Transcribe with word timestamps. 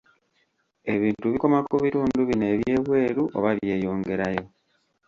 Ebintu 0.93 1.25
bikoma 1.33 1.59
ku 1.67 1.75
bitundu 1.83 2.19
bino 2.29 2.45
eby'ebweru 2.53 3.23
oba 3.37 3.49
byeyongerayo? 3.57 4.43